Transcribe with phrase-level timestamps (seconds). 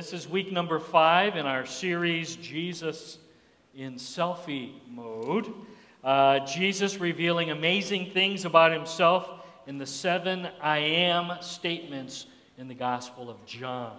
[0.00, 3.18] This is week number five in our series, Jesus
[3.74, 5.52] in Selfie Mode.
[6.02, 9.28] Uh, Jesus revealing amazing things about himself
[9.66, 12.24] in the seven I am statements
[12.56, 13.94] in the Gospel of John.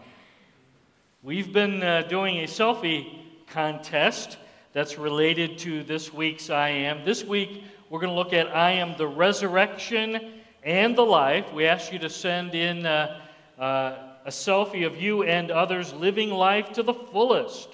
[1.22, 4.40] We've been uh, doing a selfie contest
[4.74, 7.06] that's related to this week's I am.
[7.06, 10.32] This week, we're going to look at I am the resurrection
[10.64, 11.54] and the life.
[11.54, 12.88] We ask you to send in.
[12.88, 13.22] Uh,
[13.60, 17.70] uh a selfie of you and others living life to the fullest.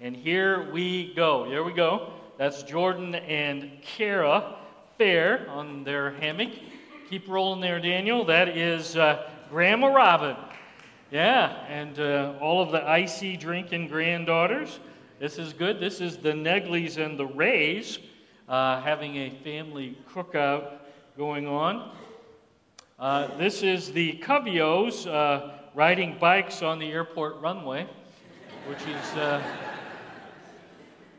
[0.00, 1.44] And here we go.
[1.44, 2.12] Here we go.
[2.38, 4.56] That's Jordan and Kara
[4.98, 6.50] Fair on their hammock.
[7.08, 8.24] Keep rolling there, Daniel.
[8.24, 10.36] That is uh, Grandma Robin.
[11.10, 14.80] Yeah, and uh, all of the icy drinking granddaughters.
[15.18, 15.78] This is good.
[15.78, 17.98] This is the Negleys and the Rays
[18.48, 20.78] uh, having a family cookout
[21.16, 21.92] going on.
[22.98, 27.86] Uh, this is the Covios uh, riding bikes on the airport runway,
[28.68, 29.42] which is uh,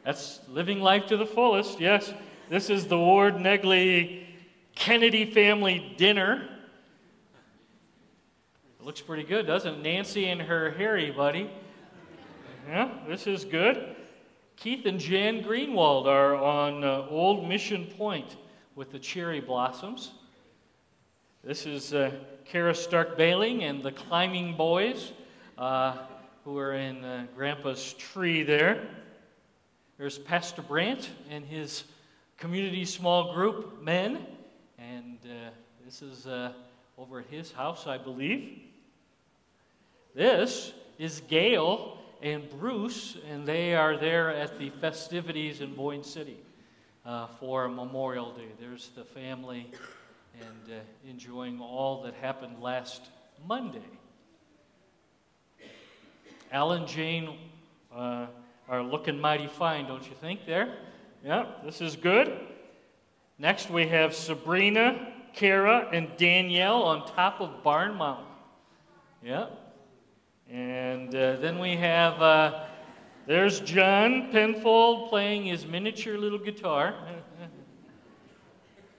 [0.04, 1.80] that's living life to the fullest.
[1.80, 2.14] Yes,
[2.50, 4.28] this is the Ward Negley
[4.76, 6.50] Kennedy family dinner.
[8.80, 9.82] It looks pretty good, doesn't it?
[9.82, 11.50] Nancy and her Harry buddy.
[12.68, 13.96] Yeah, this is good.
[14.56, 18.38] Keith and Jan Greenwald are on uh, Old Mission Point
[18.76, 20.12] with the cherry blossoms.
[21.46, 22.12] This is uh,
[22.46, 25.12] Kara Stark Baling and the Climbing Boys,
[25.58, 25.98] uh,
[26.46, 28.88] who are in uh, Grandpa's tree there.
[29.98, 31.84] There's Pastor Brandt and his
[32.38, 34.26] community small group men,
[34.80, 35.50] and uh,
[35.84, 36.54] this is uh,
[36.98, 38.62] over at his house, I believe.
[40.16, 46.38] This is Gail and Bruce, and they are there at the festivities in Boyne City
[47.06, 48.48] uh, for Memorial Day.
[48.62, 49.70] There's the family
[50.40, 53.10] and uh, enjoying all that happened last
[53.48, 53.80] Monday.
[56.52, 57.38] Al and Jane
[57.96, 58.28] uh,
[58.68, 60.76] are looking mighty fine, don't you think, there?
[61.26, 62.40] Yeah, this is good.
[63.40, 68.28] Next, we have Sabrina, Kara, and Danielle on top of Barn Mountain.
[69.24, 69.48] Yeah.
[70.50, 72.66] And uh, then we have, uh,
[73.26, 76.94] there's John Penfold playing his miniature little guitar.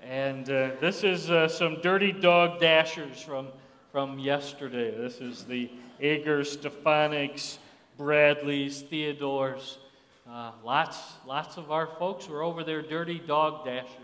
[0.06, 3.48] And uh, this is uh, some dirty dog dashers from,
[3.90, 4.94] from yesterday.
[4.94, 7.56] This is the Agers, Stephanics,
[7.96, 9.78] Bradleys, Theodores.
[10.28, 13.96] Uh, lots, lots of our folks were over there dirty dog dashing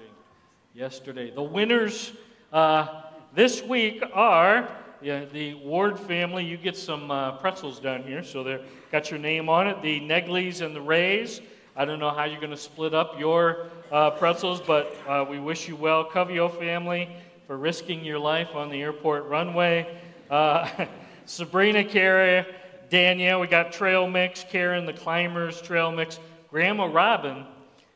[0.73, 1.31] yesterday.
[1.31, 2.13] The winners
[2.51, 3.03] uh,
[3.35, 6.47] this week are yeah, the Ward family.
[6.47, 9.83] You get some uh, pretzels down here, so they've got your name on it.
[9.83, 11.43] The Negleys and the Rays.
[11.77, 15.39] I don't know how you're going to split up your uh, pretzels, but uh, we
[15.39, 17.09] wish you well, Covio family,
[17.47, 19.99] for risking your life on the airport runway.
[20.31, 20.69] Uh,
[21.27, 22.47] Sabrina, Kara,
[22.89, 24.45] Danielle, we got trail mix.
[24.49, 26.19] Karen, the climbers, trail mix.
[26.51, 27.45] Grandma Robin,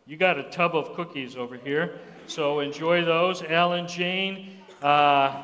[0.06, 3.42] you got a tub of cookies over here, so enjoy those.
[3.42, 5.42] Alan, Jane, uh,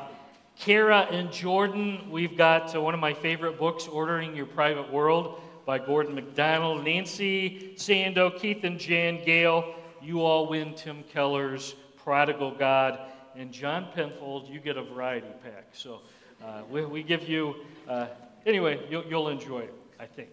[0.57, 5.41] Kara, and Jordan, we've got uh, one of my favorite books, Ordering Your Private World
[5.65, 6.83] by Gordon MacDonald.
[6.83, 12.99] Nancy, Sando, Keith, and Jan Gale, you all win Tim Keller's Prodigal God.
[13.35, 15.67] And John Penfold, you get a variety pack.
[15.73, 16.01] So
[16.43, 17.55] uh, we, we, give you,
[17.87, 18.07] uh,
[18.45, 20.29] anyway, you'll, you'll, enjoy it, I think.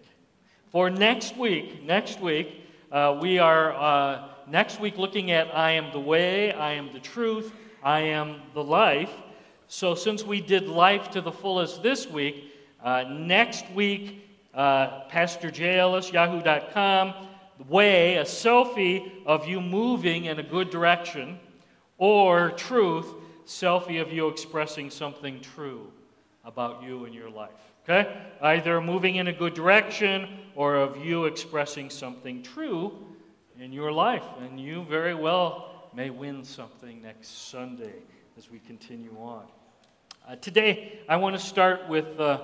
[0.73, 5.93] For next week, next week, uh, we are uh, next week looking at I am
[5.93, 7.53] the way, I am the truth,
[7.83, 9.13] I am the life.
[9.69, 12.53] So since we did life to the fullest this week,
[12.83, 17.15] uh, next week uh, Pastor JLS, yahoo.com,
[17.67, 21.39] way, a selfie of you moving in a good direction,
[21.99, 23.07] or truth,
[23.47, 25.91] selfie of you expressing something true
[26.45, 27.51] about you and your life.
[27.85, 28.15] Okay?
[28.41, 32.93] Either moving in a good direction or of you expressing something true
[33.59, 34.25] in your life.
[34.41, 37.95] And you very well may win something next Sunday
[38.37, 39.45] as we continue on.
[40.29, 42.41] Uh, today, I want to start with uh,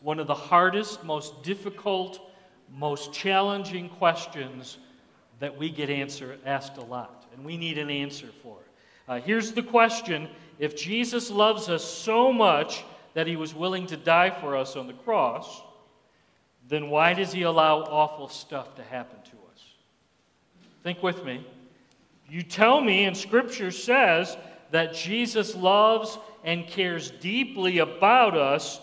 [0.00, 2.20] one of the hardest, most difficult,
[2.76, 4.78] most challenging questions
[5.40, 8.56] that we get answer, asked a lot, and we need an answer for.
[9.08, 10.28] Uh, here's the question
[10.58, 12.84] If Jesus loves us so much
[13.14, 15.62] that he was willing to die for us on the cross,
[16.68, 19.62] then why does he allow awful stuff to happen to us?
[20.82, 21.46] Think with me.
[22.28, 24.36] You tell me, and Scripture says
[24.70, 28.80] that Jesus loves and cares deeply about us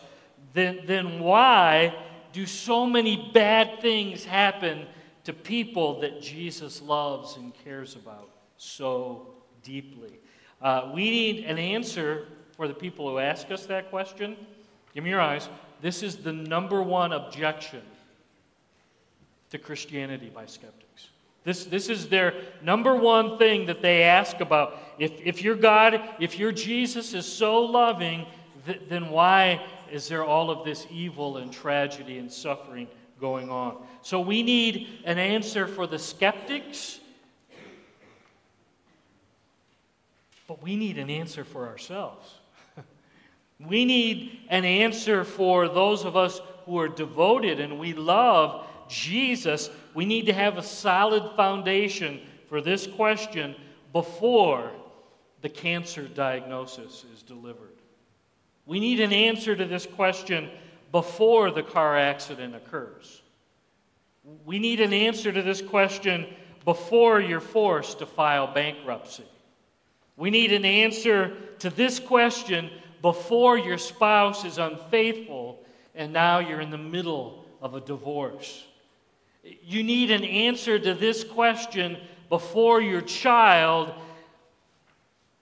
[0.53, 1.93] then, then why
[2.33, 4.85] do so many bad things happen
[5.23, 9.27] to people that Jesus loves and cares about so
[9.63, 10.19] deeply?
[10.61, 14.37] Uh, we need an answer for the people who ask us that question,
[14.93, 15.49] give me your eyes.
[15.81, 17.81] This is the number one objection
[19.49, 21.09] to Christianity by skeptics.
[21.43, 24.77] This, this is their number one thing that they ask about.
[24.99, 28.27] If, if your God, if your Jesus is so loving,
[28.67, 32.87] th- then why is there all of this evil and tragedy and suffering
[33.19, 33.77] going on?
[34.01, 36.99] So we need an answer for the skeptics,
[40.47, 42.35] but we need an answer for ourselves.
[43.59, 49.69] we need an answer for those of us who are devoted and we love Jesus,
[49.93, 53.55] we need to have a solid foundation for this question
[53.93, 54.71] before
[55.41, 57.80] the cancer diagnosis is delivered.
[58.71, 60.49] We need an answer to this question
[60.93, 63.21] before the car accident occurs.
[64.45, 66.25] We need an answer to this question
[66.63, 69.25] before you're forced to file bankruptcy.
[70.15, 72.69] We need an answer to this question
[73.01, 75.59] before your spouse is unfaithful
[75.93, 78.63] and now you're in the middle of a divorce.
[79.43, 81.97] You need an answer to this question
[82.29, 83.91] before your child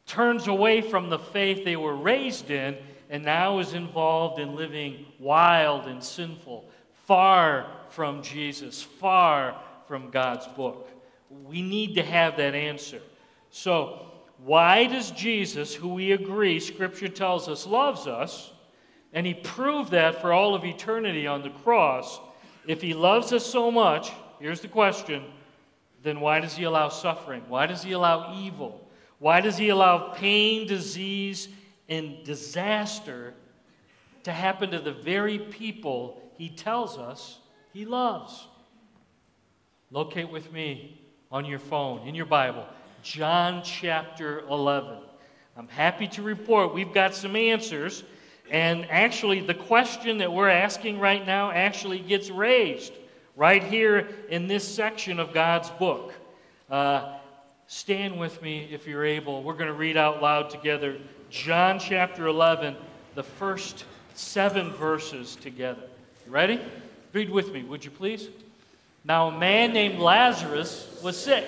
[0.07, 2.75] turns away from the faith they were raised in
[3.09, 6.69] and now is involved in living wild and sinful,
[7.05, 10.89] far from Jesus, far from God's book.
[11.29, 13.01] We need to have that answer.
[13.49, 14.05] So,
[14.37, 18.53] why does Jesus, who we agree Scripture tells us loves us,
[19.11, 22.19] and he proved that for all of eternity on the cross,
[22.67, 25.25] if he loves us so much, here's the question
[26.01, 27.43] then why does he allow suffering?
[27.49, 28.87] Why does he allow evil?
[29.17, 31.49] Why does he allow pain, disease,
[31.89, 33.33] and disaster
[34.23, 37.39] to happen to the very people he tells us
[37.73, 38.47] he loves?
[39.91, 41.01] Locate with me
[41.31, 42.65] on your phone, in your Bible,
[43.03, 44.97] John chapter 11.
[45.57, 48.03] I'm happy to report we've got some answers
[48.51, 52.93] and actually, the question that we're asking right now actually gets raised
[53.35, 56.13] right here in this section of God's book.
[56.69, 57.17] Uh,
[57.67, 59.43] stand with me if you're able.
[59.43, 60.97] We're going to read out loud together
[61.29, 62.75] John chapter 11,
[63.13, 63.85] the first
[64.15, 65.83] seven verses together.
[66.25, 66.59] You ready?
[67.13, 68.29] Read with me, would you please?
[69.03, 71.45] Now, a man named Lazarus was sick.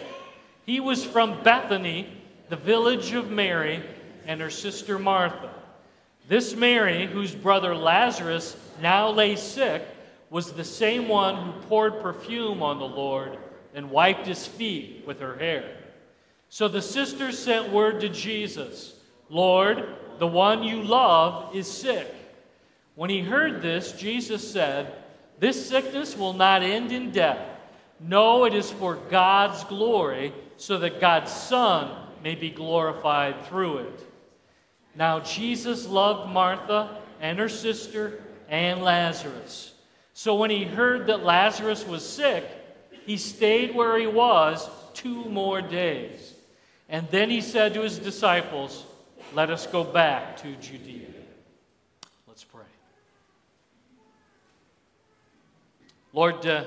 [0.67, 2.07] He was from Bethany,
[2.49, 3.81] the village of Mary,
[4.27, 5.49] and her sister Martha.
[6.27, 9.83] This Mary, whose brother Lazarus now lay sick,
[10.29, 13.37] was the same one who poured perfume on the Lord
[13.73, 15.77] and wiped his feet with her hair.
[16.49, 18.95] So the sisters sent word to Jesus
[19.31, 19.87] Lord,
[20.19, 22.13] the one you love is sick.
[22.95, 24.93] When he heard this, Jesus said,
[25.39, 27.39] This sickness will not end in death.
[28.01, 31.89] No, it is for God's glory, so that God's Son
[32.23, 34.07] may be glorified through it.
[34.95, 39.73] Now, Jesus loved Martha and her sister and Lazarus.
[40.13, 42.45] So when he heard that Lazarus was sick,
[43.05, 46.33] he stayed where he was two more days.
[46.89, 48.85] And then he said to his disciples,
[49.33, 51.07] Let us go back to Judea.
[52.27, 52.65] Let's pray.
[56.11, 56.65] Lord, uh,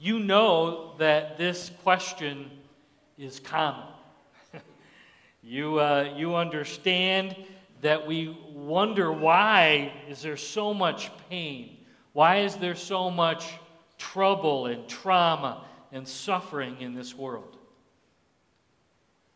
[0.00, 2.50] you know that this question
[3.16, 3.86] is common.
[5.44, 7.34] You, uh, you understand
[7.80, 11.78] that we wonder why is there so much pain?
[12.12, 13.52] Why is there so much
[13.98, 17.56] trouble and trauma and suffering in this world?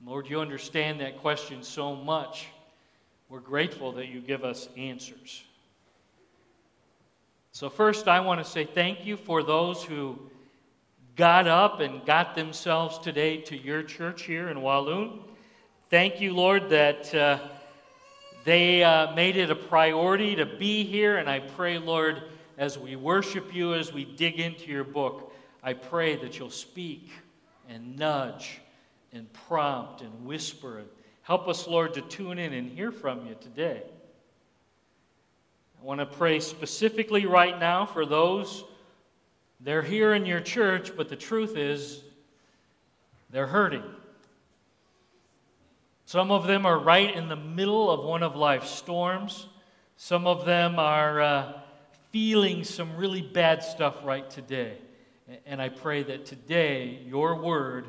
[0.06, 2.46] Lord, you understand that question so much.
[3.28, 5.42] We're grateful that you give us answers.
[7.50, 10.16] So, first, I want to say thank you for those who
[11.16, 15.24] got up and got themselves today to your church here in Walloon.
[15.90, 17.40] Thank you, Lord, that uh,
[18.44, 21.16] they uh, made it a priority to be here.
[21.16, 22.22] And I pray, Lord,
[22.58, 25.32] as we worship you, as we dig into your book,
[25.64, 27.10] I pray that you'll speak
[27.68, 28.60] and nudge
[29.12, 30.78] and prompt and whisper.
[30.78, 30.88] And
[31.22, 33.82] help us, Lord, to tune in and hear from you today.
[35.80, 38.64] I want to pray specifically right now for those.
[39.60, 42.02] They're here in your church, but the truth is,
[43.30, 43.82] they're hurting.
[46.06, 49.48] Some of them are right in the middle of one of life's storms.
[49.96, 51.52] Some of them are uh,
[52.12, 54.78] feeling some really bad stuff right today.
[55.44, 57.86] And I pray that today your word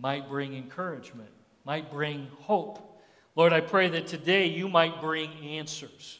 [0.00, 1.30] might bring encouragement,
[1.64, 3.00] might bring hope.
[3.34, 6.18] Lord, I pray that today you might bring answers.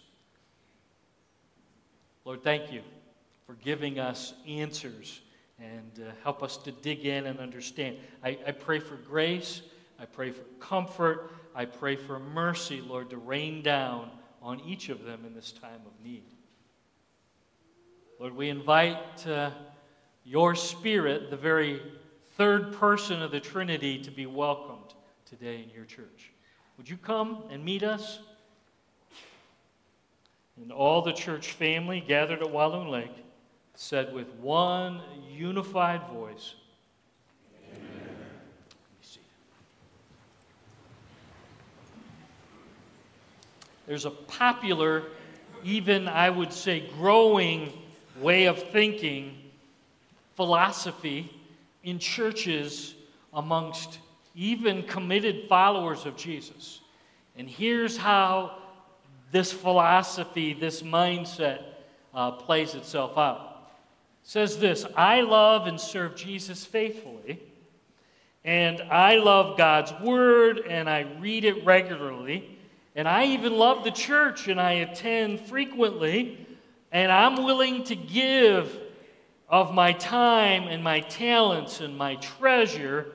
[2.25, 2.83] Lord, thank you
[3.47, 5.21] for giving us answers
[5.59, 7.97] and uh, help us to dig in and understand.
[8.25, 9.63] I, I pray for grace.
[9.99, 11.33] I pray for comfort.
[11.55, 14.11] I pray for mercy, Lord, to rain down
[14.41, 16.25] on each of them in this time of need.
[18.19, 19.51] Lord, we invite uh,
[20.25, 21.83] your Spirit, the very
[22.43, 24.95] third person of the Trinity, to be welcomed
[25.25, 26.33] today in your church.
[26.77, 28.19] Would you come and meet us?
[30.57, 33.15] And all the church family gathered at Walloon Lake
[33.77, 36.57] said with one unified voice,
[43.87, 45.05] There's a popular,
[45.63, 47.73] even I would say growing
[48.21, 49.39] way of thinking,
[50.35, 51.31] philosophy
[51.85, 52.95] in churches
[53.33, 53.99] amongst
[54.35, 56.81] even committed followers of Jesus.
[57.37, 58.59] And here's how
[59.31, 61.63] this philosophy, this mindset
[62.15, 63.71] uh, plays itself out.
[64.23, 67.41] It says this I love and serve Jesus faithfully,
[68.45, 72.59] and I love God's Word, and I read it regularly,
[72.95, 76.47] and I even love the church, and I attend frequently,
[76.93, 78.79] and I'm willing to give
[79.53, 83.13] of my time and my talents and my treasure,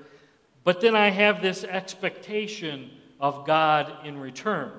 [0.63, 4.71] but then I have this expectation of God in return.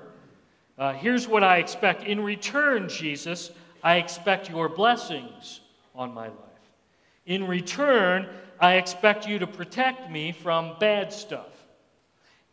[0.77, 2.03] Uh, here's what I expect.
[2.03, 3.51] In return, Jesus,
[3.83, 5.59] I expect your blessings
[5.93, 6.37] on my life.
[7.25, 8.29] In return,
[8.61, 11.51] I expect you to protect me from bad stuff.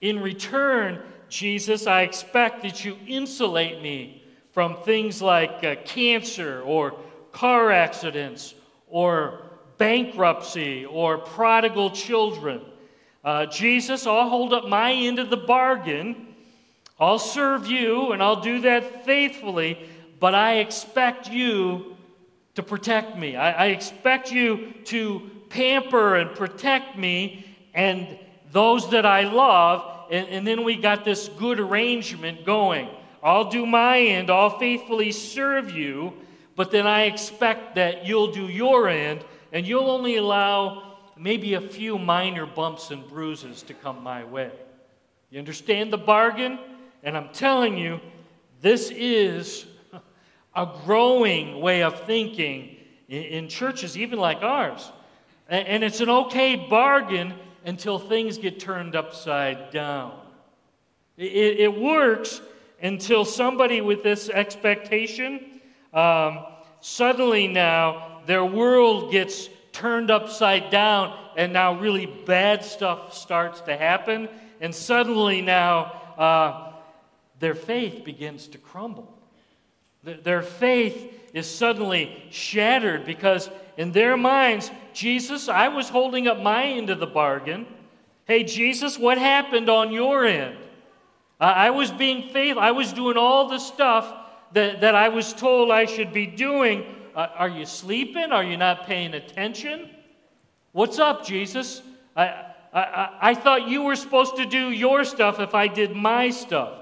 [0.00, 6.98] In return, Jesus, I expect that you insulate me from things like uh, cancer or
[7.30, 8.54] car accidents
[8.86, 9.42] or
[9.78, 12.60] bankruptcy or prodigal children.
[13.24, 16.34] Uh, Jesus, I'll hold up my end of the bargain.
[16.98, 19.88] I'll serve you and I'll do that faithfully,
[20.20, 21.96] but I expect you
[22.54, 23.36] to protect me.
[23.36, 28.18] I, I expect you to pamper and protect me and
[28.52, 30.06] those that I love.
[30.10, 32.88] And, and then we got this good arrangement going.
[33.22, 36.12] I'll do my end, I'll faithfully serve you,
[36.56, 41.60] but then I expect that you'll do your end and you'll only allow maybe a
[41.60, 44.50] few minor bumps and bruises to come my way.
[45.30, 46.58] You understand the bargain?
[47.02, 48.00] And I'm telling you,
[48.60, 49.66] this is
[50.54, 52.76] a growing way of thinking
[53.08, 54.90] in, churches, even like ours.
[55.48, 57.34] And, it's an okay bargain
[57.64, 60.18] until things get turned upside down.
[61.16, 62.40] It, works
[62.82, 65.55] until somebody with this expectation
[65.96, 66.44] um,
[66.80, 73.76] suddenly now their world gets turned upside down and now really bad stuff starts to
[73.76, 74.28] happen.
[74.60, 76.72] And suddenly now uh,
[77.38, 79.12] their faith begins to crumble.
[80.02, 86.64] Their faith is suddenly shattered because in their minds jesus i was holding up my
[86.64, 87.66] end of the bargain.
[88.24, 90.56] Hey jesus what happened on your end?
[91.38, 92.62] I was being faithful.
[92.62, 94.10] I was doing all the stuff
[94.56, 96.86] that, that I was told I should be doing.
[97.14, 98.32] Uh, are you sleeping?
[98.32, 99.90] Are you not paying attention?
[100.72, 101.82] What's up, Jesus?
[102.16, 106.30] I, I, I thought you were supposed to do your stuff if I did my
[106.30, 106.72] stuff.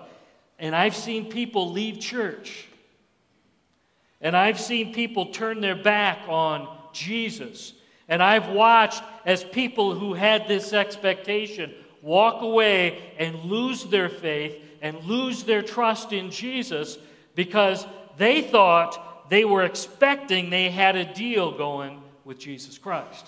[0.61, 2.69] And I've seen people leave church.
[4.21, 7.73] And I've seen people turn their back on Jesus.
[8.09, 14.63] And I've watched as people who had this expectation walk away and lose their faith
[14.81, 16.99] and lose their trust in Jesus
[17.35, 17.87] because
[18.17, 23.27] they thought they were expecting they had a deal going with Jesus Christ.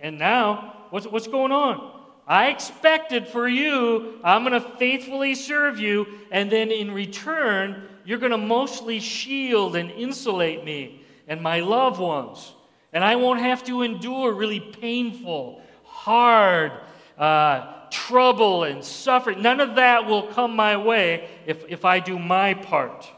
[0.00, 1.98] And now, what's, what's going on?
[2.26, 8.18] I expected for you, I'm going to faithfully serve you, and then in return, you're
[8.18, 12.52] going to mostly shield and insulate me and my loved ones.
[12.92, 16.72] And I won't have to endure really painful, hard,
[17.18, 19.42] uh, trouble and suffering.
[19.42, 23.10] None of that will come my way if, if I do my part.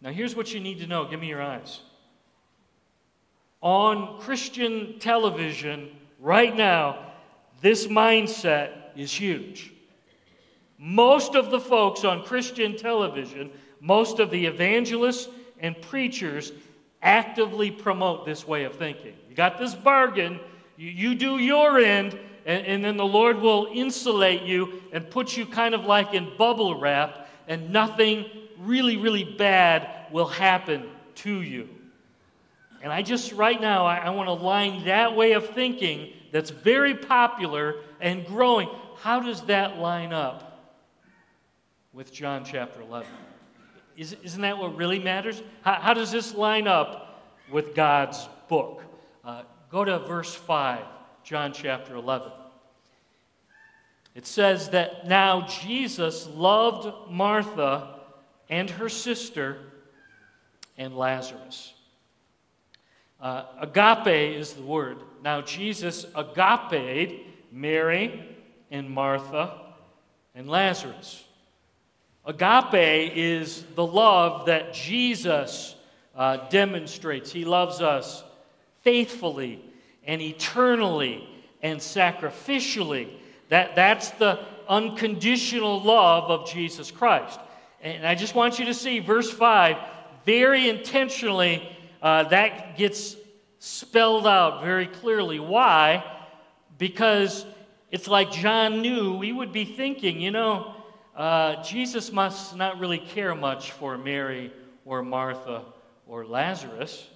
[0.00, 1.08] Now, here's what you need to know.
[1.08, 1.80] Give me your eyes.
[3.60, 7.12] On Christian television right now,
[7.60, 9.72] this mindset is huge.
[10.78, 13.50] Most of the folks on Christian television,
[13.80, 16.52] most of the evangelists and preachers
[17.02, 19.14] actively promote this way of thinking.
[19.28, 20.38] You got this bargain,
[20.78, 25.44] you, do your end, and, and then the Lord will insulate you and put you
[25.44, 28.26] kind of like in bubble wrap, and nothing
[28.58, 31.68] really, really bad will happen to you.
[32.80, 36.50] And I just, right now, I, I want to line that way of thinking that's
[36.50, 38.68] very popular and growing.
[38.98, 40.76] How does that line up
[41.92, 43.10] with John chapter 11?
[43.96, 45.42] Is, isn't that what really matters?
[45.62, 48.84] How, how does this line up with God's book?
[49.24, 50.84] Uh, go to verse 5,
[51.24, 52.30] John chapter 11.
[54.14, 58.00] It says that now Jesus loved Martha
[58.48, 59.58] and her sister
[60.76, 61.74] and Lazarus.
[63.20, 64.98] Uh, agape is the word.
[65.22, 68.24] Now, Jesus agape Mary
[68.70, 69.72] and Martha
[70.34, 71.24] and Lazarus.
[72.24, 75.74] Agape is the love that Jesus
[76.14, 77.32] uh, demonstrates.
[77.32, 78.22] He loves us
[78.82, 79.64] faithfully
[80.04, 81.28] and eternally
[81.62, 83.08] and sacrificially.
[83.48, 87.40] That, that's the unconditional love of Jesus Christ.
[87.80, 89.76] And I just want you to see verse 5
[90.26, 93.16] very intentionally, uh, that gets
[93.60, 95.40] spelled out very clearly.
[95.40, 96.04] Why?
[96.76, 97.46] Because
[97.90, 100.74] it's like John knew we would be thinking, you know,
[101.16, 104.52] uh, Jesus must not really care much for Mary
[104.84, 105.64] or Martha
[106.06, 107.08] or Lazarus.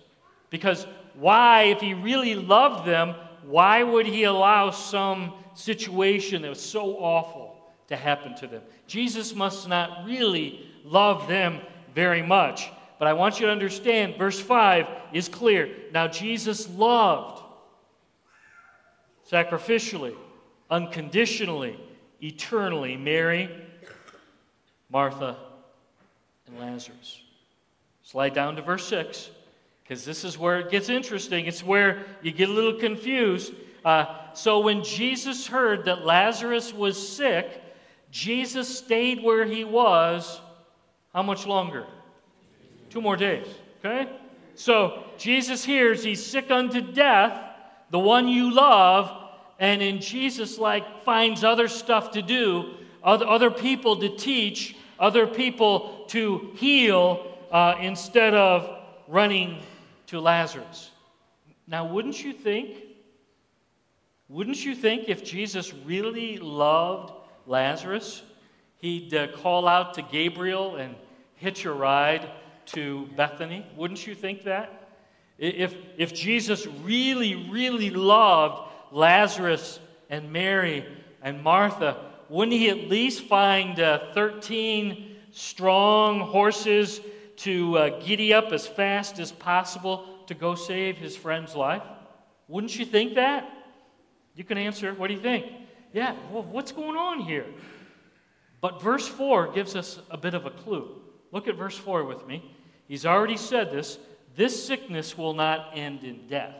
[0.51, 3.15] Because why, if he really loved them,
[3.45, 7.57] why would he allow some situation that was so awful
[7.89, 8.63] to happen to them?
[8.87, 11.61] Jesus must not really love them
[11.95, 12.71] very much.
[12.99, 15.69] But I want you to understand, verse 5 is clear.
[15.93, 17.43] Now, Jesus loved
[19.31, 20.15] sacrificially,
[20.71, 21.79] unconditionally,
[22.23, 23.51] eternally Mary,
[24.89, 25.37] Martha,
[26.47, 27.21] and Lazarus.
[28.05, 29.31] Slide down to verse 6
[29.93, 31.45] because this is where it gets interesting.
[31.45, 33.53] It's where you get a little confused.
[33.85, 37.63] Uh, so when Jesus heard that Lazarus was sick,
[38.11, 40.41] Jesus stayed where he was
[41.13, 41.85] how much longer?
[42.89, 43.47] Two more days.
[43.81, 44.11] Okay?
[44.55, 47.39] So Jesus hears he's sick unto death,
[47.91, 49.15] the one you love,
[49.59, 56.07] and in Jesus, like, finds other stuff to do, other, people to teach, other people
[56.09, 59.61] to heal, uh, instead of running
[60.13, 60.91] to Lazarus.
[61.67, 62.85] Now, wouldn't you think?
[64.29, 67.15] Wouldn't you think if Jesus really loved
[67.47, 68.23] Lazarus,
[68.77, 70.97] he'd uh, call out to Gabriel and
[71.37, 72.29] hitch a ride
[72.67, 73.65] to Bethany?
[73.75, 74.91] Wouldn't you think that?
[75.39, 80.85] If, if Jesus really, really loved Lazarus and Mary
[81.23, 81.97] and Martha,
[82.29, 87.01] wouldn't he at least find uh, 13 strong horses
[87.43, 91.83] to uh, giddy up as fast as possible to go save his friend's life?
[92.49, 93.51] Wouldn't you think that?
[94.35, 94.95] You can answer.
[94.95, 95.47] What do you think?
[95.93, 97.47] Yeah, well, what's going on here?
[98.61, 101.03] But verse 4 gives us a bit of a clue.
[101.33, 102.55] Look at verse 4 with me.
[102.89, 103.99] He's already said this
[104.35, 106.55] this sickness will not end in death.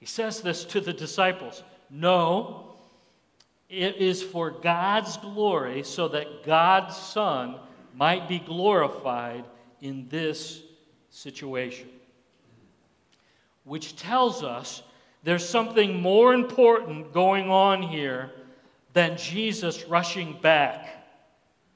[0.00, 2.72] He says this to the disciples No,
[3.68, 7.56] it is for God's glory, so that God's Son
[7.94, 9.44] might be glorified
[9.80, 10.62] in this
[11.10, 11.88] situation.
[13.64, 14.82] Which tells us
[15.22, 18.30] there's something more important going on here
[18.92, 20.88] than Jesus rushing back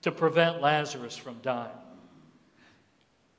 [0.03, 1.71] to prevent Lazarus from dying.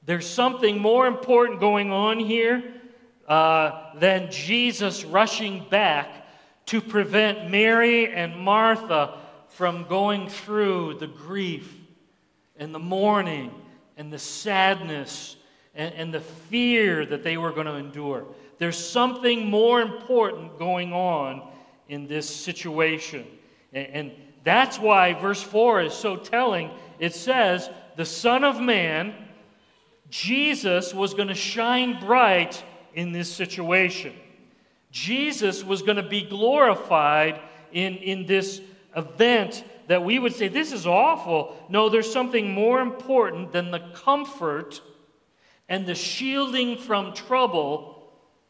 [0.05, 2.63] There's something more important going on here
[3.27, 6.27] uh, than Jesus rushing back
[6.67, 9.17] to prevent Mary and Martha
[9.49, 11.73] from going through the grief
[12.57, 13.51] and the mourning
[13.97, 15.35] and the sadness
[15.73, 18.25] and, and the fear that they were going to endure.
[18.57, 21.47] There's something more important going on
[21.89, 23.25] in this situation.
[23.73, 24.11] And, and
[24.43, 26.71] that's why verse 4 is so telling.
[26.99, 29.13] It says, The Son of Man,
[30.09, 32.63] Jesus, was going to shine bright
[32.93, 34.13] in this situation.
[34.91, 37.41] Jesus was going to be glorified
[37.73, 38.61] in, in this
[38.95, 41.55] event that we would say, This is awful.
[41.69, 44.81] No, there's something more important than the comfort
[45.67, 47.95] and the shielding from trouble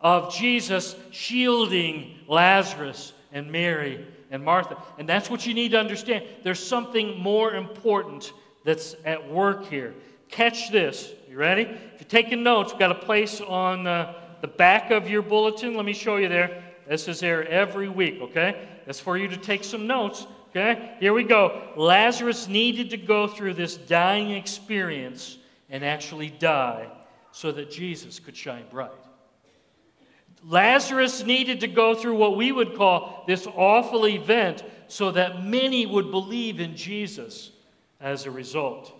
[0.01, 4.77] of Jesus shielding Lazarus and Mary and Martha.
[4.97, 6.25] And that's what you need to understand.
[6.43, 8.33] There's something more important
[8.65, 9.93] that's at work here.
[10.29, 11.11] Catch this.
[11.29, 11.63] You ready?
[11.63, 15.75] If you're taking notes, we've got a place on uh, the back of your bulletin.
[15.75, 16.63] Let me show you there.
[16.87, 18.67] This is there every week, okay?
[18.85, 20.95] That's for you to take some notes, okay?
[20.99, 21.61] Here we go.
[21.75, 25.37] Lazarus needed to go through this dying experience
[25.69, 26.87] and actually die
[27.31, 28.91] so that Jesus could shine bright.
[30.47, 35.85] Lazarus needed to go through what we would call this awful event so that many
[35.85, 37.51] would believe in Jesus
[37.99, 38.93] as a result.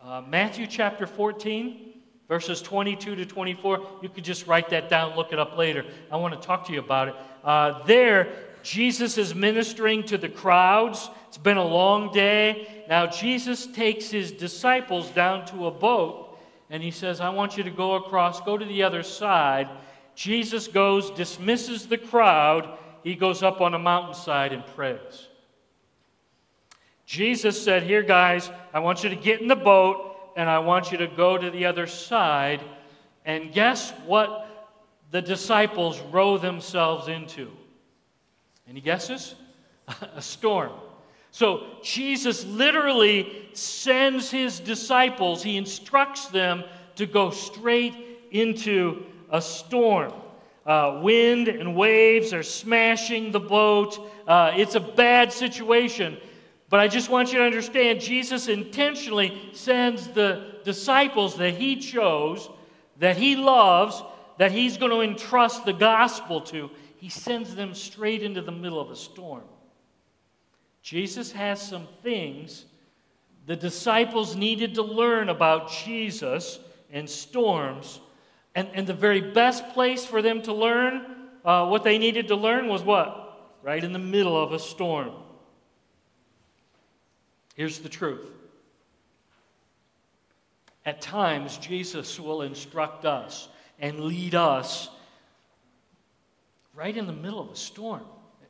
[0.00, 1.92] Uh, Matthew chapter 14,
[2.28, 3.98] verses 22 to 24.
[4.02, 5.84] You could just write that down, look it up later.
[6.10, 7.16] I want to talk to you about it.
[7.42, 8.32] Uh, there,
[8.62, 11.10] Jesus is ministering to the crowds.
[11.28, 12.84] It's been a long day.
[12.88, 16.38] Now, Jesus takes his disciples down to a boat
[16.70, 19.68] and he says, I want you to go across, go to the other side.
[20.14, 22.78] Jesus goes, dismisses the crowd.
[23.02, 25.28] he goes up on a mountainside and prays.
[27.06, 30.92] Jesus said, Here, guys, I want you to get in the boat and I want
[30.92, 32.62] you to go to the other side.
[33.24, 34.46] And guess what
[35.10, 37.50] the disciples row themselves into?
[38.70, 39.34] Any guesses?
[40.14, 40.70] a storm.
[41.32, 46.62] So Jesus literally sends his disciples, he instructs them
[46.94, 47.94] to go straight
[48.30, 50.12] into a storm.
[50.64, 53.98] Uh, wind and waves are smashing the boat.
[54.26, 56.16] Uh, it's a bad situation.
[56.68, 62.48] But I just want you to understand Jesus intentionally sends the disciples that he chose,
[62.98, 64.00] that he loves,
[64.38, 68.78] that he's going to entrust the gospel to, he sends them straight into the middle
[68.78, 69.44] of a storm.
[70.82, 72.66] Jesus has some things
[73.46, 76.58] the disciples needed to learn about Jesus
[76.92, 78.00] and storms.
[78.54, 81.06] And, and the very best place for them to learn
[81.42, 83.56] uh, what they needed to learn was what?
[83.62, 85.12] Right in the middle of a storm.
[87.54, 88.30] Here's the truth.
[90.84, 94.90] At times, Jesus will instruct us and lead us
[96.74, 98.02] right in the middle of a storm.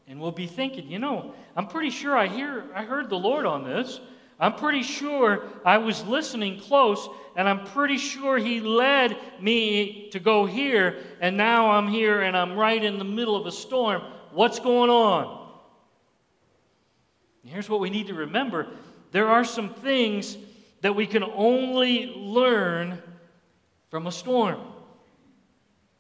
[0.07, 3.47] And we'll be thinking, you know, I'm pretty sure I hear I heard the Lord
[3.47, 4.01] on this.
[4.41, 7.07] I'm pretty sure I was listening close,
[7.37, 12.35] and I'm pretty sure He led me to go here, and now I'm here and
[12.37, 14.03] I'm right in the middle of a storm.
[14.33, 15.39] What's going on?
[17.45, 18.67] here's what we need to remember
[19.13, 20.37] there are some things
[20.83, 23.03] that we can only learn
[23.91, 24.61] from a storm.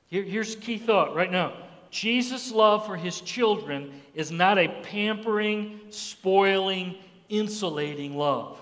[0.06, 1.54] Here, here's key thought right now
[1.90, 6.96] Jesus' love for his children is not a pampering, spoiling,
[7.29, 8.59] insulating love.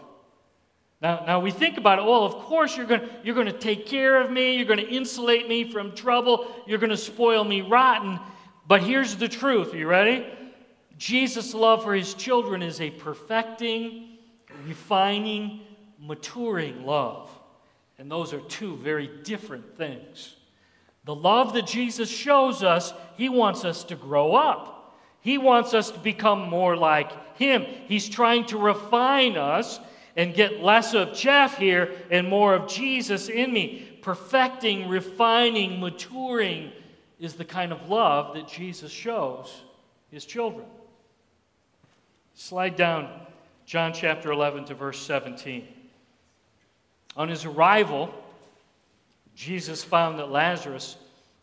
[1.00, 4.20] Now, now we think about it, well, of course you're going you're to take care
[4.20, 8.18] of me, you're going to insulate me from trouble, you're going to spoil me rotten.
[8.66, 9.72] But here's the truth.
[9.72, 10.26] Are you ready?
[10.98, 14.18] Jesus' love for his children is a perfecting,
[14.66, 15.60] refining,
[16.00, 17.30] maturing love.
[17.98, 20.34] And those are two very different things.
[21.04, 24.96] The love that Jesus shows us, he wants us to grow up.
[25.20, 27.66] He wants us to become more like him.
[27.88, 29.80] He's trying to refine us
[30.16, 33.98] and get less of Jeff here and more of Jesus in me.
[34.02, 36.70] Perfecting, refining, maturing
[37.18, 39.62] is the kind of love that Jesus shows
[40.12, 40.64] his children.
[42.34, 43.10] Slide down
[43.66, 45.66] John chapter 11 to verse 17.
[47.16, 48.14] On his arrival,
[49.34, 50.96] Jesus found that Lazarus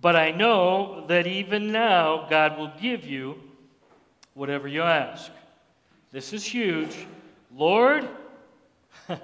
[0.00, 3.38] But I know that even now God will give you
[4.34, 5.30] whatever you ask.
[6.10, 7.06] This is huge.
[7.54, 8.08] Lord,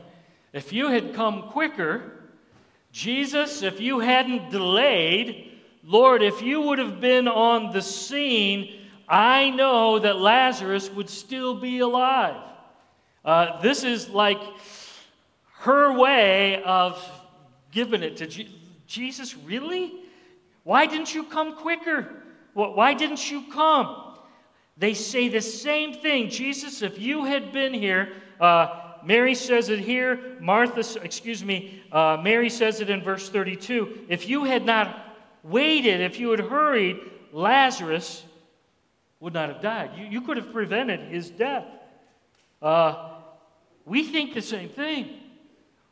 [0.52, 2.12] if you had come quicker,
[2.92, 9.50] Jesus, if you hadn't delayed, Lord, if you would have been on the scene, I
[9.50, 12.42] know that Lazarus would still be alive.
[13.24, 14.40] Uh, this is like
[15.60, 17.02] her way of
[17.72, 18.54] giving it to Je-
[18.86, 19.36] Jesus.
[19.36, 20.05] Really?
[20.66, 22.08] Why didn't you come quicker?
[22.52, 24.16] Why didn't you come?
[24.76, 26.28] They say the same thing.
[26.28, 30.36] Jesus, if you had been here, uh, Mary says it here.
[30.40, 34.06] Martha, excuse me, uh, Mary says it in verse 32.
[34.08, 36.98] If you had not waited, if you had hurried,
[37.30, 38.24] Lazarus
[39.20, 39.92] would not have died.
[39.96, 41.64] You, you could have prevented his death.
[42.60, 43.10] Uh,
[43.84, 45.10] we think the same thing.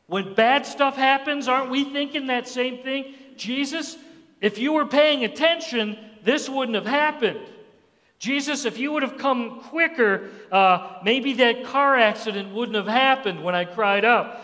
[0.08, 3.14] When bad stuff happens, aren't we thinking that same thing?
[3.36, 3.96] Jesus,
[4.44, 7.40] if you were paying attention, this wouldn't have happened.
[8.18, 13.42] Jesus, if you would have come quicker, uh, maybe that car accident wouldn't have happened
[13.42, 14.38] when I cried out.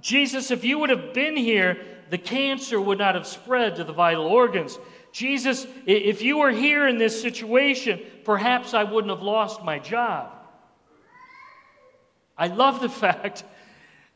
[0.00, 1.78] Jesus, if you would have been here,
[2.10, 4.76] the cancer would not have spread to the vital organs.
[5.12, 10.32] Jesus, if you were here in this situation, perhaps I wouldn't have lost my job.
[12.36, 13.44] I love the fact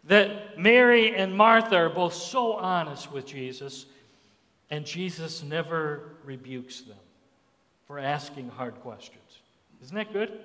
[0.03, 3.87] that Mary and Martha are both so honest with Jesus,
[4.71, 6.97] and Jesus never rebukes them
[7.87, 9.41] for asking hard questions.
[9.83, 10.39] Isn't that good?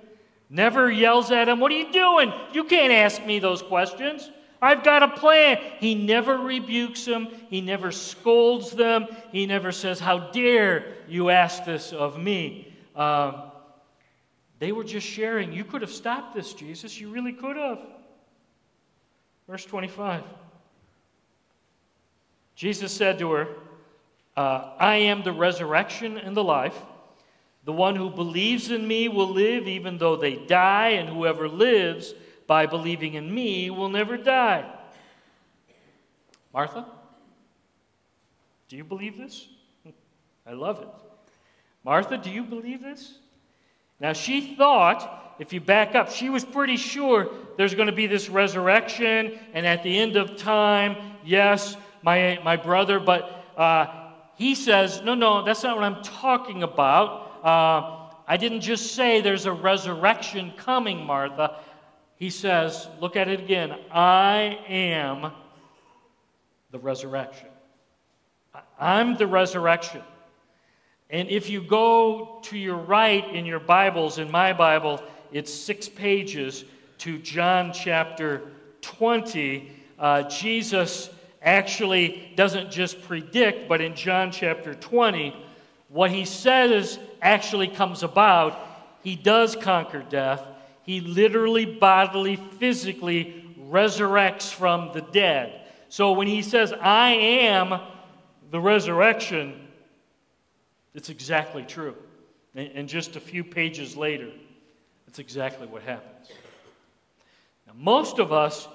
[0.49, 2.31] Never yells at them, What are you doing?
[2.53, 4.29] You can't ask me those questions.
[4.61, 5.57] I've got a plan.
[5.79, 7.27] He never rebukes them.
[7.49, 9.07] He never scolds them.
[9.31, 12.73] He never says, How dare you ask this of me?
[12.95, 13.51] Um,
[14.59, 15.51] They were just sharing.
[15.51, 16.97] You could have stopped this, Jesus.
[16.97, 17.79] You really could have.
[19.49, 20.23] Verse 25.
[22.55, 23.47] Jesus said to her,
[24.35, 26.75] uh, I am the resurrection and the life.
[27.65, 32.13] The one who believes in me will live even though they die, and whoever lives
[32.47, 34.69] by believing in me will never die.
[36.53, 36.85] Martha,
[38.67, 39.47] do you believe this?
[40.47, 40.87] I love it.
[41.83, 43.17] Martha, do you believe this?
[43.99, 48.07] Now, she thought, if you back up, she was pretty sure there's going to be
[48.07, 54.02] this resurrection, and at the end of time, yes, my, my brother, but uh,
[54.35, 57.39] he says, no, no, that's not what I'm talking about.
[57.43, 61.59] Uh, I didn't just say there's a resurrection coming, Martha.
[62.15, 63.75] He says, look at it again.
[63.91, 65.31] I am
[66.71, 67.49] the resurrection.
[68.79, 70.01] I'm the resurrection.
[71.09, 75.87] And if you go to your right in your Bibles, in my Bible, it's six
[75.87, 76.65] pages
[76.99, 78.41] to John chapter
[78.81, 79.71] 20.
[79.99, 81.09] Uh, Jesus
[81.43, 85.35] actually doesn't just predict, but in John chapter 20,
[85.89, 88.57] what he says actually comes about.
[89.03, 90.43] He does conquer death.
[90.83, 95.61] He literally, bodily, physically resurrects from the dead.
[95.89, 97.79] So when he says, I am
[98.49, 99.67] the resurrection,
[100.93, 101.95] it's exactly true.
[102.55, 104.29] And just a few pages later,
[105.05, 106.31] that's exactly what happens.
[107.67, 108.67] Now, most of us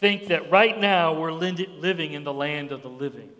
[0.00, 3.30] think that right now we're living in the land of the living.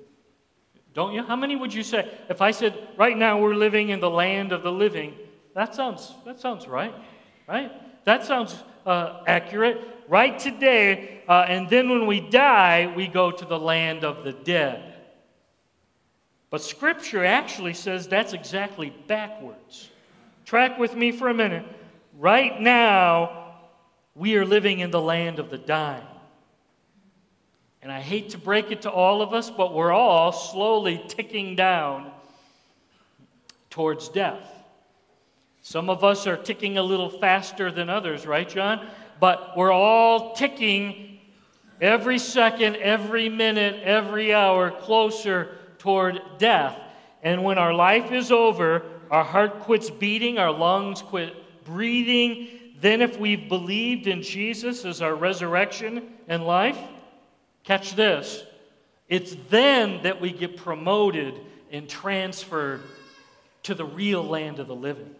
[0.95, 1.23] Don't you?
[1.25, 2.09] How many would you say?
[2.29, 5.15] If I said, right now we're living in the land of the living,
[5.55, 6.95] that sounds, that sounds right,
[7.49, 7.73] right?
[8.05, 9.91] That sounds uh, accurate.
[10.07, 14.33] Right today, uh, and then when we die, we go to the land of the
[14.33, 14.95] dead.
[16.51, 19.91] But Scripture actually says that's exactly backwards.
[20.45, 21.65] Track with me for a minute.
[22.19, 23.55] Right now,
[24.15, 26.07] we are living in the land of the dying.
[27.85, 31.55] And I hate to break it to all of us, but we're all slowly ticking
[31.55, 32.11] down
[33.69, 34.43] towards death.
[35.61, 38.89] Some of us are ticking a little faster than others, right, John?
[39.21, 41.21] But we're all ticking
[41.79, 46.81] every second, every minute, every hour closer toward death.
[47.23, 51.35] And when our life is over, our heart quits beating, our lungs quit
[51.67, 52.49] breathing.
[52.81, 56.79] Then, if we've believed in Jesus as our resurrection and life,
[57.65, 58.45] catch this
[59.09, 61.35] it's then that we get promoted
[61.71, 62.83] and transferred
[63.65, 65.15] to the real land of the living.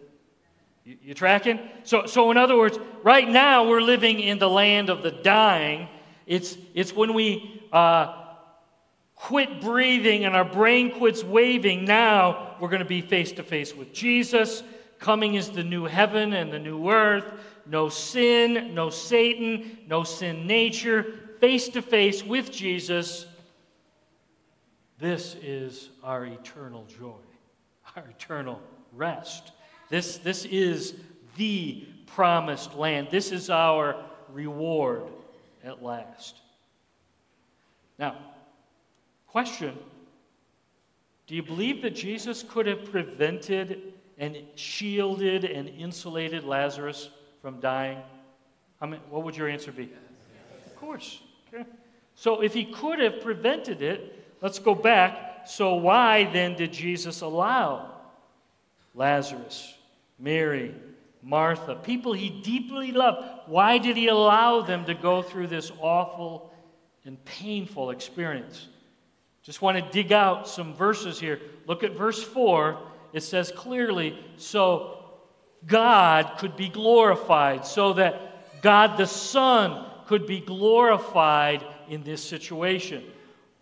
[0.85, 1.59] You, you, tracking?
[1.85, 5.89] So, so, in other words, right now we're living in the land of the dying.
[6.27, 8.15] It's, it's when we uh,
[9.15, 13.75] quit breathing and our brain quits waving, now we're going to be face to face
[13.75, 14.63] with Jesus.
[14.99, 17.25] Coming is the new heaven and the new earth.
[17.67, 21.24] No sin, no Satan, no sin nature.
[21.45, 23.27] Face to face with Jesus.
[24.99, 27.21] This is our eternal joy,
[27.95, 28.63] our eternal
[28.95, 29.53] rest.
[29.91, 30.95] This, this is
[31.37, 33.09] the promised land.
[33.11, 33.95] This is our
[34.33, 35.03] reward
[35.63, 36.41] at last.
[37.99, 38.17] Now,
[39.27, 39.79] Question
[41.27, 47.11] Do you believe that Jesus could have prevented and shielded and insulated Lazarus
[47.43, 47.99] from dying?
[48.81, 49.93] I mean, what would your answer be?
[50.65, 51.21] Of course.
[52.15, 55.47] So if he could have prevented it, let's go back.
[55.47, 57.91] So why then did Jesus allow
[58.95, 59.75] Lazarus,
[60.19, 60.75] Mary,
[61.23, 66.53] Martha, people he deeply loved, why did he allow them to go through this awful
[67.05, 68.69] and painful experience?
[69.43, 71.41] Just want to dig out some verses here.
[71.67, 72.79] Look at verse 4.
[73.13, 74.99] It says clearly, so
[75.67, 83.03] God could be glorified, so that God the Son could be glorified in this situation.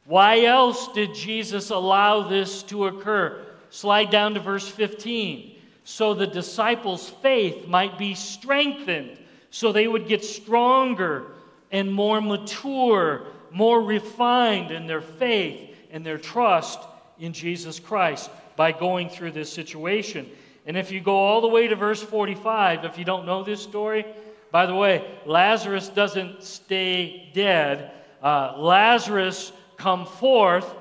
[0.05, 3.47] Why else did Jesus allow this to occur?
[3.71, 5.57] Slide down to verse 15.
[5.85, 9.19] So the disciples' faith might be strengthened,
[9.51, 11.27] so they would get stronger
[11.71, 16.81] and more mature, more refined in their faith and their trust
[17.19, 20.29] in Jesus Christ by going through this situation.
[20.67, 23.63] And if you go all the way to verse 45, if you don't know this
[23.63, 24.05] story,
[24.53, 27.91] by the way, Lazarus doesn't stay dead.
[28.23, 30.73] Uh, Lazarus come forth,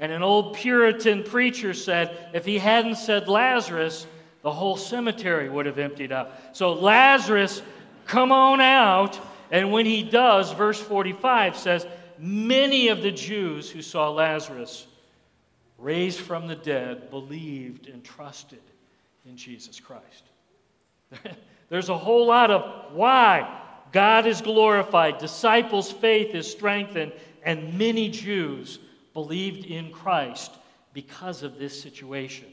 [0.00, 4.06] and an old Puritan preacher said if he hadn't said Lazarus,
[4.42, 6.32] the whole cemetery would have emptied out.
[6.52, 7.60] So Lazarus,
[8.06, 9.20] come on out.
[9.50, 11.86] And when he does, verse 45 says,
[12.18, 14.86] many of the Jews who saw Lazarus
[15.76, 18.62] raised from the dead believed and trusted
[19.26, 20.24] in Jesus Christ.
[21.68, 23.54] There's a whole lot of why.
[23.92, 28.78] God is glorified, disciples' faith is strengthened, and many Jews
[29.14, 30.52] believed in Christ
[30.92, 32.46] because of this situation.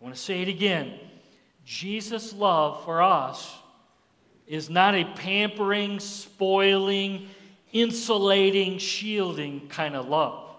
[0.00, 0.98] I want to say it again.
[1.64, 3.56] Jesus' love for us
[4.46, 7.28] is not a pampering, spoiling,
[7.72, 10.50] insulating, shielding kind of love.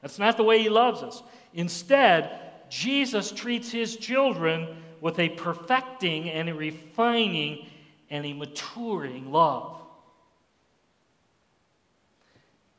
[0.00, 1.22] That's not the way he loves us.
[1.52, 2.30] Instead,
[2.70, 4.68] Jesus treats his children
[5.02, 7.66] with a perfecting and a refining
[8.08, 9.76] and a maturing love.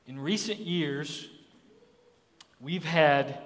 [0.08, 1.28] In recent years,
[2.62, 3.40] we've had,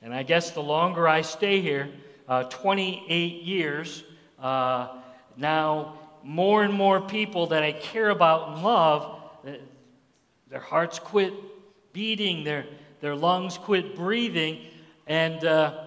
[0.00, 1.90] and I guess the longer I stay here,
[2.28, 4.04] uh, 28 years,
[4.40, 5.00] uh,
[5.36, 9.50] now more and more people that I care about and love, uh,
[10.50, 11.34] their hearts quit
[11.92, 12.64] beating, their,
[13.00, 14.60] their lungs quit breathing.
[15.08, 15.83] And uh,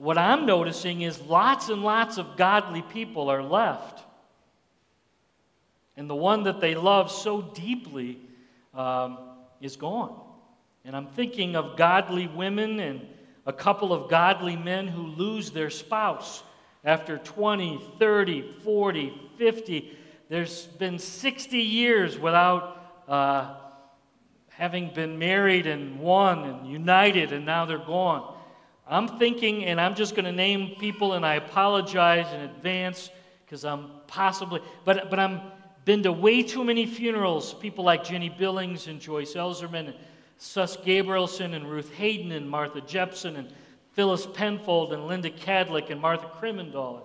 [0.00, 4.02] what I'm noticing is lots and lots of godly people are left.
[5.94, 8.18] And the one that they love so deeply
[8.72, 9.18] um,
[9.60, 10.18] is gone.
[10.86, 13.06] And I'm thinking of godly women and
[13.44, 16.42] a couple of godly men who lose their spouse
[16.82, 19.98] after 20, 30, 40, 50.
[20.30, 23.54] There's been 60 years without uh,
[24.48, 28.38] having been married and one and united, and now they're gone.
[28.90, 33.10] I'm thinking, and I'm just going to name people, and I apologize in advance
[33.44, 35.40] because I'm possibly, but, but I'm
[35.84, 37.54] been to way too many funerals.
[37.54, 39.94] People like Jenny Billings and Joyce Elserman, and
[40.38, 43.52] Sus Gabrielson and Ruth Hayden and Martha Jepson and
[43.92, 47.02] Phyllis Penfold and Linda Cadlick and Martha Krimendahl.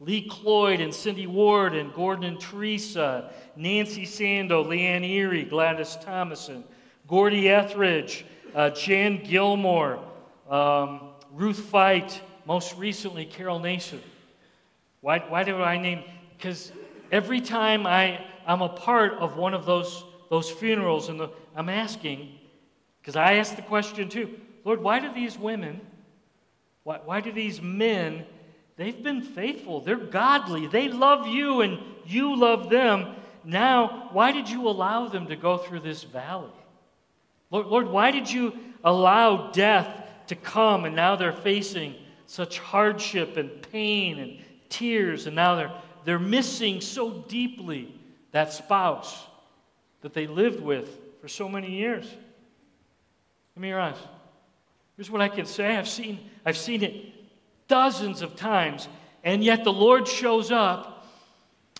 [0.00, 6.62] Lee Cloyd and Cindy Ward and Gordon and Teresa, Nancy Sando, Leanne Erie, Gladys Thomason,
[7.08, 8.24] Gordy Etheridge,
[8.54, 9.98] uh, Jan Gilmore,
[10.48, 14.00] um, Ruth Fight, most recently Carol Nason.
[15.00, 16.02] Why, why do I name?
[16.36, 16.72] Because
[17.12, 22.38] every time I, I'm a part of one of those, those funerals, and I'm asking,
[23.00, 25.80] because I ask the question too, Lord, why do these women,
[26.84, 28.24] why, why do these men,
[28.76, 33.14] they've been faithful, they're godly, they love you, and you love them.
[33.44, 36.50] Now, why did you allow them to go through this valley?
[37.50, 41.94] Lord, Lord why did you allow death to come, and now they're facing
[42.26, 44.38] such hardship and pain and
[44.68, 45.72] tears, and now they're
[46.08, 47.94] they're missing so deeply
[48.32, 49.26] that spouse
[50.00, 50.88] that they lived with
[51.20, 52.08] for so many years.
[53.54, 53.98] Give me your eyes.
[54.96, 57.12] Here's what I can say I've seen, I've seen it
[57.68, 58.88] dozens of times,
[59.22, 61.06] and yet the Lord shows up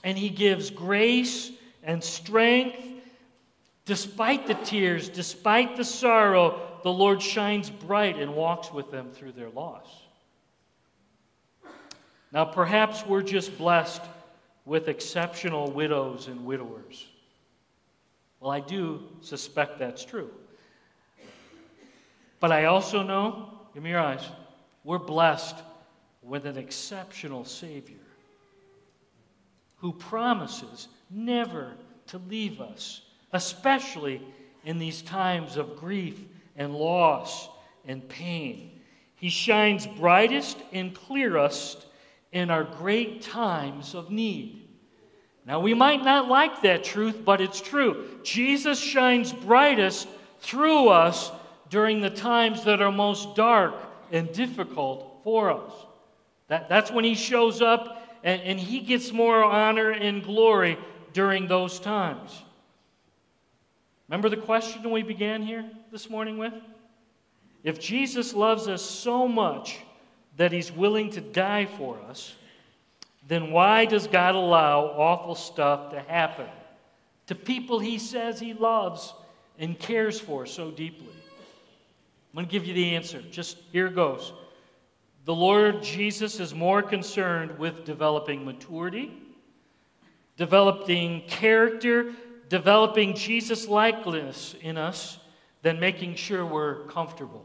[0.05, 1.51] and He gives grace
[1.83, 2.77] and strength.
[3.87, 9.33] Despite the tears, despite the sorrow, the Lord shines bright and walks with them through
[9.33, 9.87] their loss.
[12.33, 14.03] Now, perhaps we're just blessed
[14.67, 17.07] with exceptional widows and widowers.
[18.41, 20.31] Well, I do suspect that's true.
[22.41, 24.25] But I also know, give me your eyes,
[24.85, 25.57] we're blessed
[26.23, 27.97] with an exceptional Savior
[29.79, 31.73] who promises never
[32.09, 34.21] to leave us, especially
[34.65, 36.21] in these times of grief
[36.59, 37.49] and loss
[37.87, 38.81] and pain.
[39.15, 41.87] He shines brightest and clearest
[42.33, 44.69] in our great times of need.
[45.47, 48.07] Now, we might not like that truth, but it's true.
[48.23, 50.07] Jesus shines brightest
[50.41, 51.33] through us
[51.71, 53.75] during the times that are most dark
[54.13, 55.73] and difficult for us.
[56.49, 60.77] That, that's when he shows up and, and he gets more honor and glory
[61.13, 62.43] during those times.
[64.09, 66.53] Remember the question we began here this morning with?
[67.65, 69.79] If Jesus loves us so much
[70.37, 72.35] that he's willing to die for us,
[73.27, 76.47] then why does God allow awful stuff to happen
[77.27, 79.15] to people he says he loves
[79.59, 81.09] and cares for so deeply?
[81.09, 83.23] I'm going to give you the answer.
[83.31, 84.33] Just here goes.
[85.25, 89.13] The Lord Jesus is more concerned with developing maturity,
[90.37, 92.13] developing character,
[92.49, 95.19] developing Jesus likeness in us
[95.63, 97.45] than making sure we're comfortable,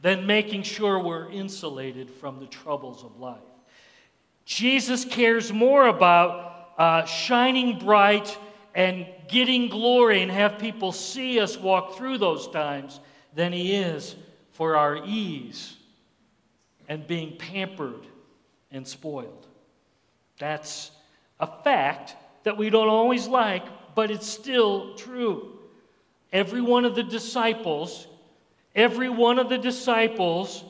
[0.00, 3.38] than making sure we're insulated from the troubles of life.
[4.44, 8.36] Jesus cares more about uh, shining bright
[8.74, 13.00] and getting glory and have people see us walk through those times
[13.34, 14.16] than he is
[14.52, 15.76] for our ease
[16.88, 18.06] and being pampered
[18.70, 19.46] and spoiled.
[20.38, 20.90] That's
[21.38, 23.64] a fact that we don't always like,
[23.94, 25.51] but it's still true.
[26.32, 28.06] Every one of the disciples,
[28.74, 30.64] every one of the disciples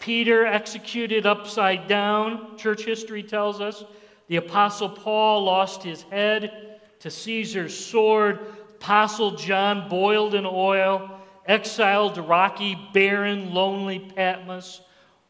[0.00, 3.84] Peter executed upside down, church history tells us.
[4.28, 8.40] The Apostle Paul lost his head to Caesar's sword.
[8.74, 11.10] Apostle John boiled in oil,
[11.46, 14.82] exiled to rocky, barren, lonely Patmos.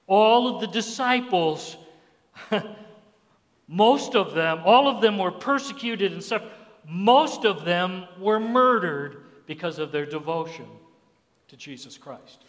[0.06, 1.76] All of the disciples,
[3.68, 6.50] most of them, all of them were persecuted and suffered.
[6.86, 10.66] Most of them were murdered because of their devotion
[11.48, 12.44] to Jesus Christ.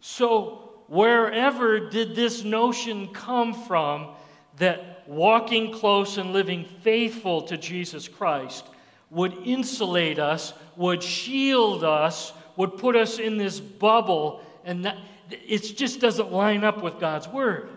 [0.00, 4.14] So, wherever did this notion come from
[4.58, 8.64] that walking close and living faithful to Jesus Christ
[9.10, 14.96] would insulate us, would shield us, would put us in this bubble, and that,
[15.30, 17.68] it just doesn't line up with God's Word.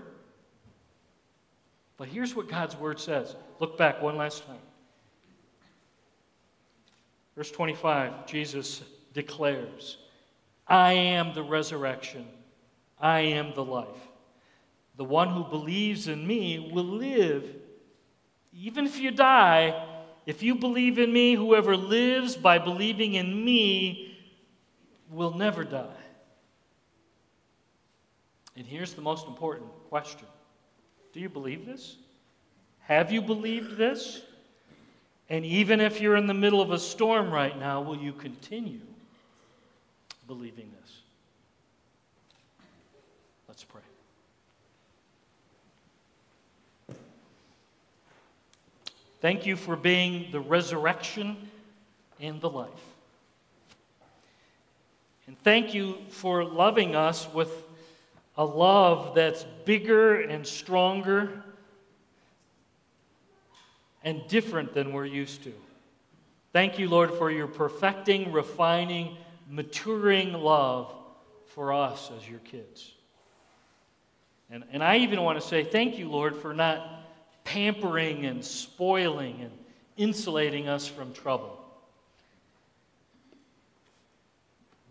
[1.98, 3.36] But here's what God's Word says.
[3.60, 4.58] Look back one last time.
[7.40, 8.84] Verse 25, Jesus
[9.14, 9.96] declares,
[10.68, 12.28] I am the resurrection,
[13.00, 13.88] I am the life.
[14.98, 17.46] The one who believes in me will live.
[18.52, 19.88] Even if you die,
[20.26, 24.18] if you believe in me, whoever lives by believing in me
[25.10, 26.04] will never die.
[28.58, 30.28] And here's the most important question
[31.14, 31.96] Do you believe this?
[32.80, 34.24] Have you believed this?
[35.30, 38.80] And even if you're in the middle of a storm right now, will you continue
[40.28, 40.92] believing this?
[43.48, 43.82] Let's pray.
[49.22, 51.36] Thank you for being the resurrection
[52.20, 52.70] and the life.
[55.28, 57.52] And thank you for loving us with
[58.36, 61.44] a love that's bigger and stronger
[64.04, 65.54] and different than we're used to.
[66.54, 69.18] Thank you, Lord, for your perfecting, refining,
[69.50, 70.94] maturing love
[71.48, 72.92] for us as your kids.
[74.50, 77.04] And, and I even want to say thank you, Lord, for not
[77.44, 79.52] pampering and spoiling and
[79.96, 81.58] insulating us from trouble.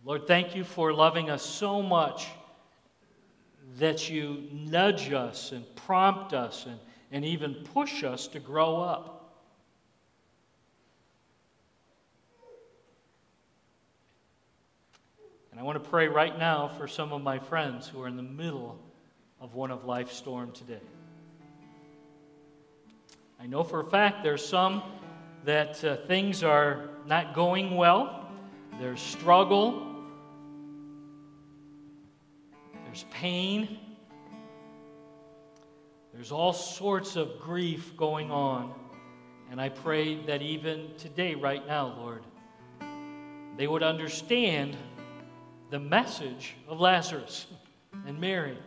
[0.04, 2.28] Lord, thank you for loving us so much
[3.78, 6.78] that you nudge us and prompt us and,
[7.10, 9.14] and even push us to grow up.
[15.50, 18.16] And I want to pray right now for some of my friends who are in
[18.16, 18.78] the middle
[19.40, 20.80] of one of life's storm today.
[23.40, 24.82] I know for a fact there's some
[25.44, 28.28] that uh, things are not going well.
[28.78, 29.96] There's struggle.
[32.84, 33.78] There's pain.
[36.18, 38.74] There's all sorts of grief going on.
[39.52, 42.24] And I pray that even today, right now, Lord,
[43.56, 44.76] they would understand
[45.70, 47.46] the message of Lazarus
[48.04, 48.58] and Mary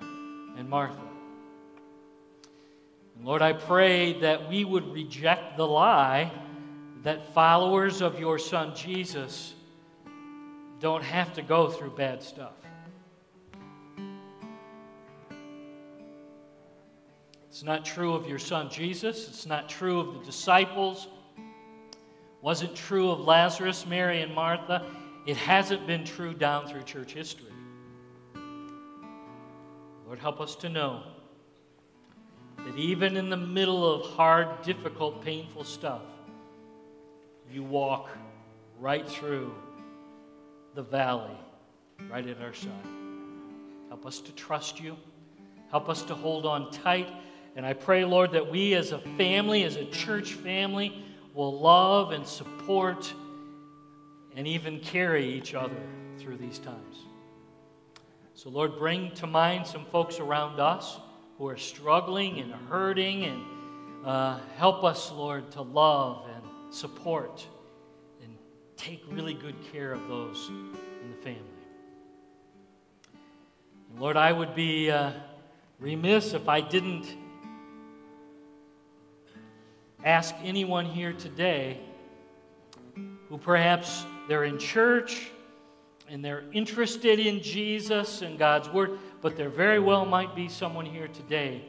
[0.58, 1.02] and Martha.
[3.18, 6.32] And Lord, I pray that we would reject the lie
[7.04, 9.56] that followers of your Son Jesus
[10.80, 12.61] don't have to go through bad stuff.
[17.52, 19.28] It's not true of your son Jesus.
[19.28, 21.10] It's not true of the disciples.
[22.42, 24.86] Wasn't true of Lazarus, Mary, and Martha.
[25.26, 27.52] It hasn't been true down through church history.
[30.06, 31.04] Lord, help us to know
[32.56, 36.04] that even in the middle of hard, difficult, painful stuff,
[37.52, 38.12] you walk
[38.80, 39.54] right through
[40.74, 41.38] the valley,
[42.10, 42.72] right at our side.
[43.90, 44.96] Help us to trust you.
[45.70, 47.12] Help us to hold on tight.
[47.56, 52.12] And I pray, Lord, that we as a family, as a church family, will love
[52.12, 53.14] and support
[54.36, 55.76] and even carry each other
[56.18, 56.98] through these times.
[58.34, 61.00] So, Lord, bring to mind some folks around us
[61.38, 63.44] who are struggling and hurting, and
[64.06, 67.46] uh, help us, Lord, to love and support
[68.24, 68.36] and
[68.78, 71.42] take really good care of those in the family.
[73.92, 75.12] And Lord, I would be uh,
[75.80, 77.08] remiss if I didn't
[80.04, 81.80] ask anyone here today
[83.30, 85.30] who perhaps they're in church
[86.10, 90.86] and they're interested in Jesus and God's Word, but there very well might be someone
[90.86, 91.64] here today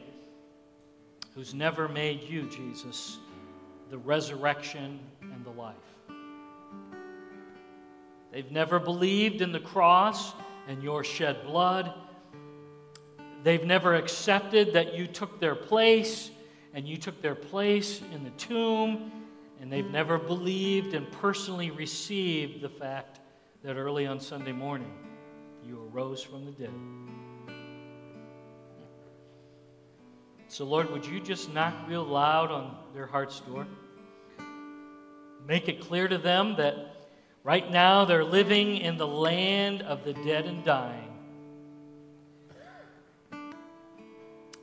[1.35, 3.17] who's never made you, Jesus,
[3.89, 5.75] the resurrection and the life.
[8.31, 10.33] They've never believed in the cross
[10.67, 11.93] and your shed blood.
[13.43, 16.31] They've never accepted that you took their place
[16.73, 19.11] and you took their place in the tomb.
[19.61, 23.21] And they've never believed and personally received the fact
[23.63, 24.91] that early on Sunday morning
[25.65, 26.73] you arose from the dead.
[30.49, 33.65] So, Lord, would you just knock real loud on their heart's door?
[35.47, 37.07] Make it clear to them that
[37.43, 41.12] right now they're living in the land of the dead and dying.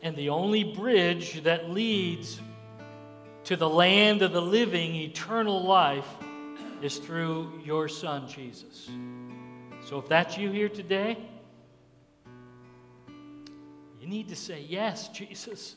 [0.02, 2.40] And the only bridge that leads
[3.44, 6.08] to the land of the living, eternal life,
[6.82, 8.88] is through your Son, Jesus.
[9.84, 11.18] So if that's you here today,
[14.00, 15.76] you need to say, Yes, Jesus.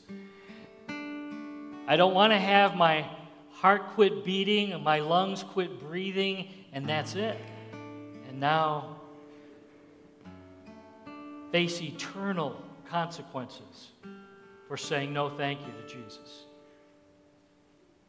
[1.86, 3.06] I don't want to have my
[3.50, 7.38] heart quit beating and my lungs quit breathing, and that's it.
[8.28, 8.96] And now
[11.52, 13.90] face eternal consequences
[14.68, 16.44] for saying no thank you to Jesus.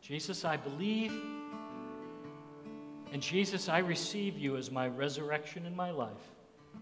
[0.01, 1.13] Jesus, I believe.
[3.11, 6.11] And Jesus, I receive you as my resurrection in my life.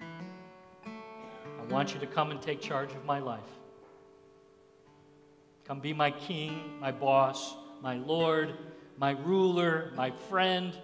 [0.02, 3.40] I want you to come and take charge of my life.
[5.66, 8.54] Come be my king, my boss, my Lord,
[8.98, 10.78] my ruler, my friend,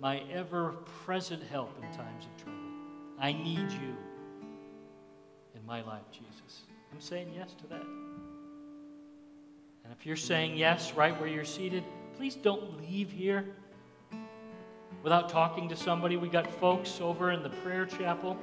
[0.00, 0.74] my ever
[1.04, 2.60] present help in times of trouble.
[3.18, 3.96] I need you
[5.54, 6.62] in my life, Jesus.
[6.92, 8.13] I'm saying yes to that.
[9.84, 11.84] And if you're saying yes right where you're seated,
[12.16, 13.44] please don't leave here
[15.02, 16.16] without talking to somebody.
[16.16, 18.36] We got folks over in the prayer chapel.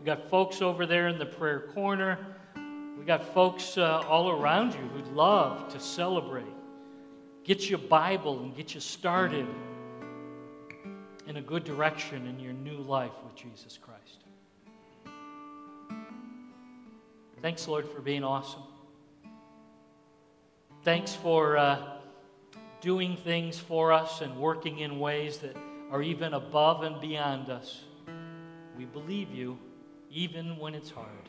[0.00, 2.18] We got folks over there in the prayer corner.
[2.98, 6.44] We got folks uh, all around you who'd love to celebrate.
[7.44, 9.46] Get you a Bible and get you started
[11.28, 14.24] in a good direction in your new life with Jesus Christ.
[17.40, 18.62] Thanks, Lord, for being awesome.
[20.88, 21.98] Thanks for uh,
[22.80, 25.54] doing things for us and working in ways that
[25.90, 27.82] are even above and beyond us.
[28.74, 29.58] We believe you
[30.10, 31.28] even when it's hard.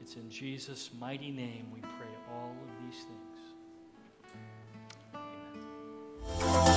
[0.00, 3.40] It's in Jesus' mighty name we pray all of these things.
[6.40, 6.67] Amen.